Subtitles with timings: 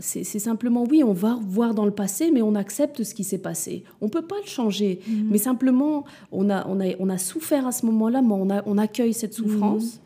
[0.00, 3.38] C'est simplement, oui, on va voir dans le passé, mais on accepte ce qui s'est
[3.38, 3.84] passé.
[4.00, 5.28] On ne peut pas le changer, Mhm.
[5.30, 8.62] mais simplement, on a, on, a, on a souffert à ce moment-là, mais on, a,
[8.66, 9.84] on accueille cette souffrance.
[9.84, 10.00] Mhm.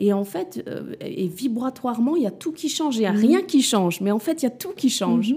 [0.00, 2.96] Et en fait, euh, et vibratoirement, il y a tout qui change.
[2.96, 3.18] Il n'y a Mhm.
[3.18, 5.34] rien qui change, mais en fait, il y a tout qui change.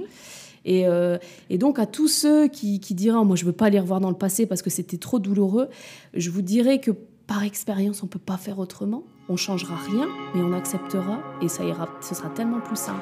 [0.65, 1.17] Et, euh,
[1.49, 3.99] et donc, à tous ceux qui, qui diront Moi, je ne veux pas aller revoir
[4.01, 5.69] dans le passé parce que c'était trop douloureux,
[6.13, 6.91] je vous dirais que
[7.25, 9.03] par expérience, on ne peut pas faire autrement.
[9.29, 11.87] On changera rien, mais on acceptera et ça ira.
[12.01, 13.01] Ce sera tellement plus simple.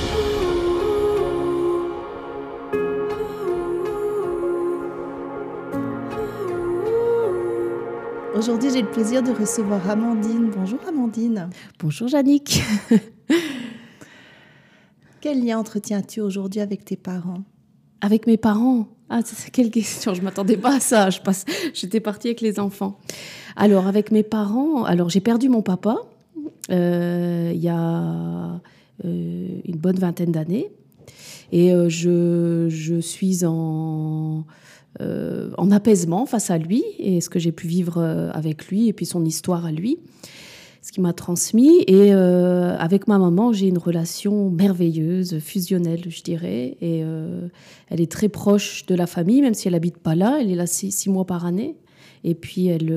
[8.41, 10.49] Aujourd'hui, j'ai le plaisir de recevoir Amandine.
[10.49, 11.51] Bonjour Amandine.
[11.77, 12.63] Bonjour, Yannick.
[15.21, 17.43] Quel lien entretiens-tu aujourd'hui avec tes parents?
[18.01, 18.87] Avec mes parents?
[19.11, 20.15] Ah, c'est quelle question?
[20.15, 21.11] Je m'attendais pas à ça.
[21.11, 22.97] Je passe, j'étais partie avec les enfants.
[23.55, 25.97] Alors, avec mes parents, alors j'ai perdu mon papa
[26.71, 28.59] euh, il y a
[29.05, 30.71] euh, une bonne vingtaine d'années.
[31.51, 34.45] Et euh, je, je suis en,
[34.99, 38.87] euh, en apaisement face à lui et ce que j'ai pu vivre euh, avec lui
[38.87, 39.99] et puis son histoire à lui,
[40.81, 41.83] ce qui m'a transmis.
[41.87, 46.77] Et euh, avec ma maman, j'ai une relation merveilleuse, fusionnelle, je dirais.
[46.81, 47.47] Et euh,
[47.89, 50.39] elle est très proche de la famille, même si elle habite pas là.
[50.41, 51.77] Elle est là six, six mois par année.
[52.23, 52.91] Et puis elle,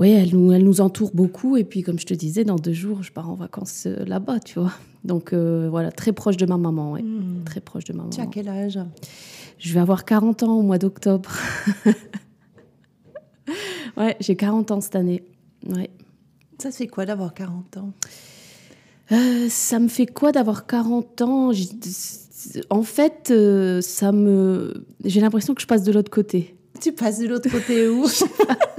[0.00, 1.56] ouais, elle nous, elle nous entoure beaucoup.
[1.56, 4.40] Et puis comme je te disais, dans deux jours, je pars en vacances euh, là-bas,
[4.40, 4.72] tu vois.
[5.04, 7.02] Donc euh, voilà, très proche de ma maman, ouais.
[7.02, 7.44] Hmm.
[7.44, 8.10] très proche de ma maman.
[8.10, 8.78] Tu as quel âge?
[9.60, 11.30] Je vais avoir 40 ans au mois d'octobre.
[13.98, 15.22] ouais, j'ai 40 ans cette année.
[15.68, 15.90] Ouais.
[16.58, 17.92] Ça fait quoi d'avoir 40 ans?
[19.12, 21.52] Euh, ça me fait quoi d'avoir 40 ans?
[22.70, 26.56] En fait, euh, ça me, j'ai l'impression que je passe de l'autre côté.
[26.80, 28.06] Tu passes de l'autre côté où?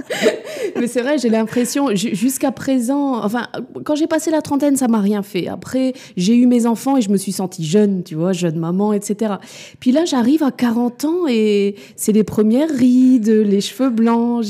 [0.78, 3.46] Mais c'est vrai, j'ai l'impression, ju- jusqu'à présent, enfin,
[3.84, 5.48] quand j'ai passé la trentaine, ça m'a rien fait.
[5.48, 8.92] Après, j'ai eu mes enfants et je me suis sentie jeune, tu vois, jeune maman,
[8.92, 9.34] etc.
[9.80, 14.44] Puis là, j'arrive à 40 ans et c'est les premières rides, les cheveux blancs.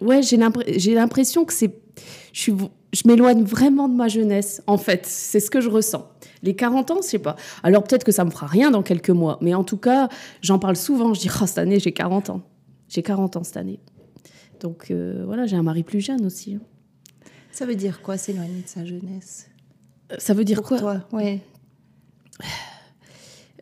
[0.00, 1.72] Ouais, j'ai l'impr- j'ai l'impression que c'est,
[2.32, 2.52] je
[2.92, 5.04] je m'éloigne vraiment de ma jeunesse, en fait.
[5.04, 6.08] C'est ce que je ressens.
[6.42, 7.36] Les 40 ans, je sais pas.
[7.62, 10.08] Alors peut-être que ça me fera rien dans quelques mois, mais en tout cas,
[10.40, 11.12] j'en parle souvent.
[11.12, 12.40] Je dis, oh, cette année, j'ai 40 ans.
[12.88, 13.80] J'ai 40 ans cette année.
[14.60, 16.58] Donc euh, voilà, j'ai un mari plus jeune aussi.
[17.52, 19.48] Ça veut dire quoi s'éloigner de sa jeunesse?
[20.12, 20.78] Euh, Ça veut dire Pour quoi?
[20.78, 21.40] toi, ouais.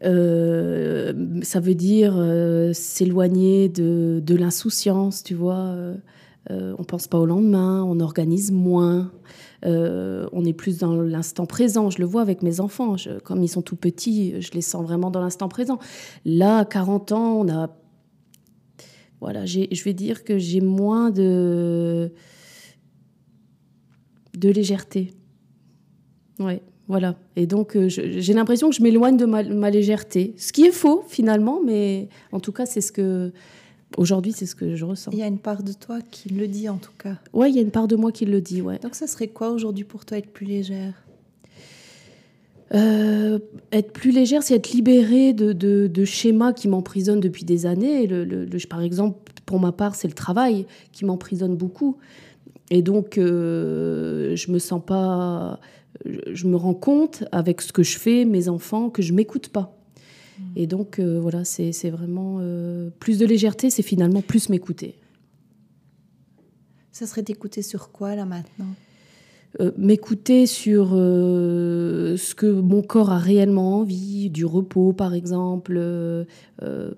[0.03, 1.13] Euh,
[1.43, 5.57] Ça veut dire euh, s'éloigner de, de l'insouciance, tu vois.
[5.57, 5.95] Euh,
[6.79, 9.11] on pense pas au lendemain, on organise moins.
[9.65, 11.89] on est plus dans l'instant présent.
[11.91, 12.97] Je le vois avec mes enfants.
[12.99, 15.79] Je- comme ils sont tout petits, je les sens vraiment dans l'instant présent.
[16.27, 17.71] Là, à 40 ans, on a.
[19.25, 22.13] Voilà, je vais dire que j'ai moins de.
[24.37, 25.15] de légèreté.
[26.39, 27.17] Ouais, voilà.
[27.35, 30.35] Et donc, euh, j'ai l'impression que je m'éloigne de ma, ma légèreté.
[30.37, 33.33] Ce qui est faux, finalement, mais en tout cas, c'est ce que.
[33.97, 35.11] Aujourd'hui, c'est ce que je ressens.
[35.13, 37.17] Il y a une part de toi qui le dit en tout cas.
[37.33, 38.79] Ouais, il y a une part de moi qui le dit, ouais.
[38.81, 41.03] Donc ça serait quoi aujourd'hui pour toi être plus légère?
[42.73, 43.39] Euh,
[43.73, 48.07] être plus légère, c'est être libérée de, de- de schémas qui m'emprisonnent depuis des années.
[48.07, 51.99] Le, le- le- par exemple, pour ma part, c'est le travail qui m'emprisonne beaucoup.
[52.71, 55.61] Et donc, euh, je me sens pas.
[56.07, 59.79] Je, me rends compte avec ce que je fais, mes enfants, que je m'écoute pas.
[60.57, 62.39] Et donc, euh, voilà, c'est c'est vraiment.
[62.41, 64.97] euh, plus de légèreté, c'est finalement plus m'écouter.
[66.91, 68.67] Ça serait t'écouter sur quoi là maintenant?
[69.61, 75.75] Euh, m'écouter sur euh, ce que mon corps a réellement envie, du repos par exemple.
[75.77, 76.25] euh,
[76.63, 76.91] euh,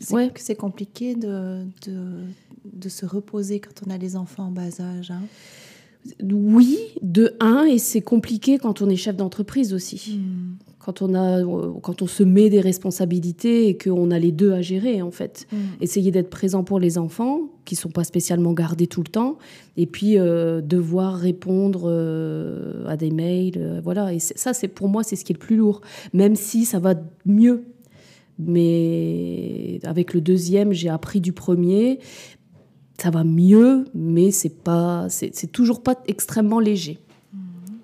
[0.00, 0.32] C'est ouais.
[0.58, 2.24] compliqué de, de,
[2.72, 5.12] de se reposer quand on a les enfants en bas âge.
[5.12, 5.22] hein.
[6.22, 10.18] Oui, de un, et c'est compliqué quand on est chef d'entreprise aussi.
[10.18, 10.56] Hmm.
[10.86, 14.52] Quand on, a, euh, quand on se met des responsabilités et qu'on a les deux
[14.52, 15.48] à gérer en fait.
[15.50, 15.56] Hmm.
[15.80, 19.36] Essayer d'être présent pour les enfants, qui sont pas spécialement gardés tout le temps,
[19.76, 24.14] et puis euh, devoir répondre euh, à des mails, euh, voilà.
[24.14, 25.80] Et ça, c'est pour moi, c'est ce qui est le plus lourd,
[26.12, 26.94] même si ça va
[27.24, 27.64] mieux.
[28.38, 31.98] Mais avec le deuxième, j'ai appris du premier.
[33.02, 36.98] Ça va mieux, mais c'est pas, c'est toujours pas extrêmement léger.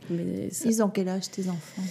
[0.08, 1.82] Mais ça- Ils ont quel âge tes enfants?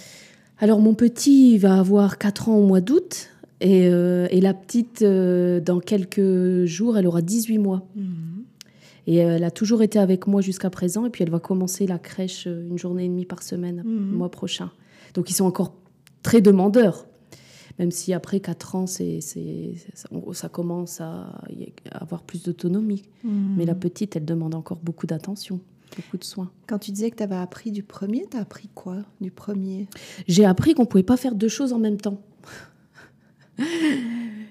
[0.61, 3.29] Alors mon petit va avoir 4 ans au mois d'août
[3.59, 7.85] Et, euh, et la petite, euh, dans quelques jours, elle aura 18 mois.
[7.95, 8.43] Mhm.
[9.07, 11.05] Et elle a toujours été avec moi jusqu'à présent.
[11.05, 14.11] Et puis elle va commencer la crèche euh, une journée et demie par semaine, Mhm.
[14.11, 14.71] le mois prochain.
[15.13, 15.73] Donc ils sont encore
[16.23, 17.05] très demandeurs.
[17.79, 21.41] Même si après 4 ans, c'est, ça, commence à
[21.91, 23.03] avoir plus d'autonomie.
[23.23, 23.55] Mhm.
[23.57, 25.59] Mais la petite, elle demande encore beaucoup d'attention,
[25.95, 26.51] beaucoup de soins.
[26.67, 29.87] Quand tu disais que tu avais appris du premier, tu as appris quoi du premier?
[30.27, 32.21] J'ai appris qu'on pouvait pas faire deux choses en même temps.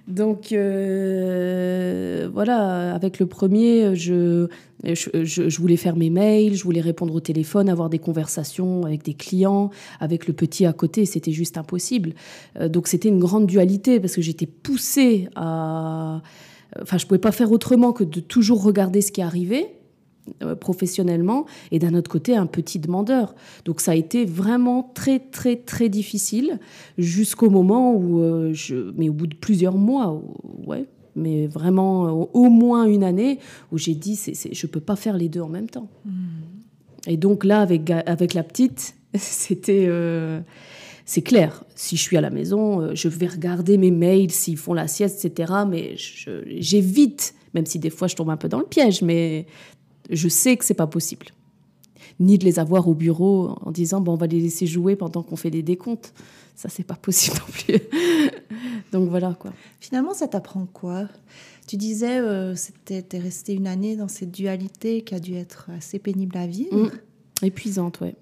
[0.09, 4.49] Donc euh, voilà, avec le premier, je,
[4.83, 9.15] je, voulais faire mes mails, je voulais répondre au téléphone, avoir des conversations avec des
[9.15, 9.71] clients.
[10.01, 12.15] Avec le petit à côté, c'était juste impossible.
[12.59, 16.23] Euh, donc c'était une grande dualité parce que j'étais poussée à...
[16.81, 19.80] Enfin, je pouvais pas faire autrement que de toujours regarder ce qui arrivait
[20.55, 23.35] professionnellement et d'un autre côté un petit demandeur.
[23.65, 26.59] Donc ça a été vraiment très très très difficile
[26.99, 30.87] jusqu'au moment où euh, je mais au bout de plusieurs mois ou- ouais
[31.17, 33.39] mais vraiment euh, au moins une année
[33.73, 35.89] où j'ai dit c'est, c'est, je peux pas faire les deux en même temps.
[37.07, 40.41] Et donc là avec avec la petite c'était euh,
[41.07, 44.57] c'est clair, si je suis à la maison, euh, je vais regarder mes mails s'ils
[44.57, 45.53] font la sieste, etc.
[45.69, 49.47] Mais je- j'évite, même si des fois je tombe un peu dans le piège, mais
[50.11, 51.27] je sais que c'est pas possible.
[52.19, 55.23] Ni de les avoir au bureau en disant bon, on va les laisser jouer pendant
[55.23, 56.13] qu'on fait des décomptes.
[56.55, 57.79] Ça, c'est pas possible non plus.
[58.93, 59.53] Donc voilà quoi.
[59.81, 61.09] Finalement, ça t'apprend quoi?
[61.67, 65.71] Tu disais, euh, c'était t'es resté une année dans cette dualité qui a dû être
[65.77, 66.77] assez pénible à vivre.
[66.77, 66.91] Mm.
[67.43, 68.17] Épuisante, ouais.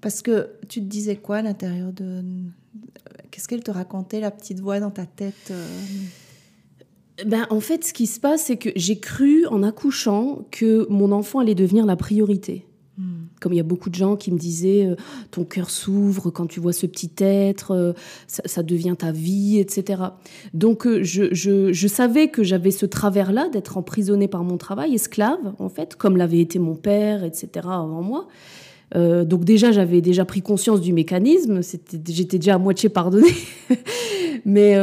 [0.00, 2.22] Parce que tu te disais quoi à l'intérieur de...
[3.30, 5.66] Qu'est-ce qu'elle te racontait, la petite voix dans ta tête euh?
[7.26, 11.12] Ben, en fait, ce qui se passe, c'est que j'ai cru en accouchant que mon
[11.12, 12.66] enfant allait devenir la priorité.
[12.98, 13.24] Hmm.
[13.40, 14.96] Comme il y a beaucoup de gens qui me disaient, euh,
[15.30, 17.92] ton cœur s'ouvre quand tu vois ce petit être, euh,
[18.26, 20.02] ça, ça devient ta vie, etc.
[20.52, 24.94] Donc euh, je, je- je savais que j'avais ce travers-là d'être emprisonnée par mon travail,
[24.94, 27.48] esclave, en fait, comme l'avait été mon père, etc.
[27.64, 28.28] avant moi.
[28.94, 33.32] Donc déjà, j'avais déjà pris conscience du mécanisme, j'étais déjà à moitié pardonnée.
[34.44, 34.76] mais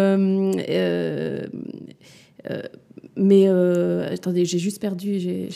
[3.15, 5.49] mais euh, attendez, j'ai juste perdu.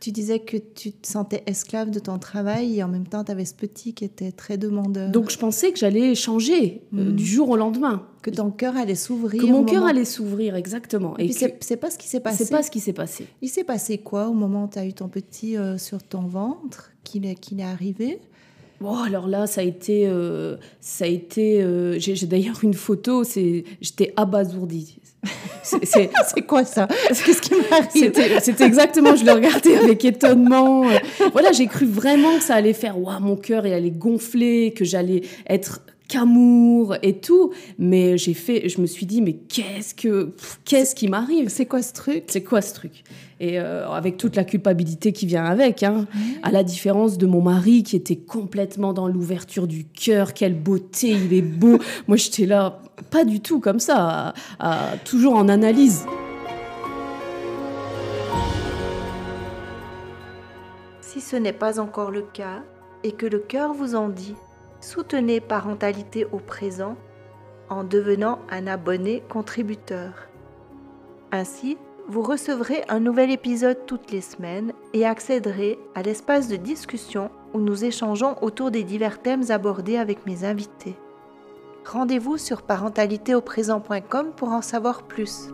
[0.00, 3.32] Tu disais que tu te sentais esclave de ton travail et en même temps, tu
[3.32, 5.10] avais ce petit qui était très demandeur.
[5.10, 7.16] Donc je pensais que j'allais changer euh, Mhm.
[7.16, 9.42] du jour au lendemain, que ton cœur allait s'ouvrir.
[9.42, 11.18] que mon cœur moment- allait s'ouvrir exactement.
[11.18, 12.44] Et puis, c'est pas ce qui s'est passé.
[12.44, 13.26] c'est pas ce qui s'est passé.
[13.42, 16.22] Il s'est passé quoi au moment où tu as eu ton petit euh, sur ton
[16.22, 18.20] ventre, qu'il est, arrivé?
[18.80, 21.60] Bon, alors là, ça a été, euh, ça a été.
[21.60, 23.24] euh, j'ai d'ailleurs une photo.
[23.24, 25.00] J'étais abasourdie.
[25.82, 26.10] C'est-
[26.46, 26.86] quoi ça?
[27.08, 28.12] Qu'est-ce qui m'arrive?
[28.40, 30.84] C'était exactement, je le regardais avec étonnement.
[31.32, 34.84] Voilà, j'ai cru vraiment que ça allait faire, waouh, mon cœur, il allait gonfler, que
[34.84, 37.52] j'allais être qu'amour et tout.
[37.78, 40.32] Mais j'ai fait, je me suis dit, mais qu'est-ce que,
[40.64, 41.48] qu'est-ce qui m'arrive?
[41.48, 42.24] C'est quoi ce truc?
[42.28, 43.04] C'est quoi ce truc?
[43.40, 46.06] Et euh, avec toute la culpabilité qui vient avec, hein,
[46.42, 51.10] à la différence de mon mari qui était complètement dans l'ouverture du cœur, quelle beauté,
[51.10, 51.78] il est beau.
[52.08, 52.80] Moi, j'étais là,
[53.10, 54.34] pas du tout comme ça,
[55.04, 56.06] toujours en analyse.
[61.00, 62.62] Si ce n'est pas encore le cas
[63.02, 64.34] et que le cœur vous en dit,
[64.80, 66.96] soutenez Parentalité au présent
[67.70, 70.28] en devenant un abonné contributeur.
[71.32, 71.76] Ainsi,
[72.08, 77.60] vous recevrez un nouvel épisode toutes les semaines et accéderez à l'espace de discussion où
[77.60, 80.96] nous échangeons autour des divers thèmes abordés avec mes invités.
[81.90, 85.48] Rendez-vous sur parentalitéauprésent.com pour en savoir plus.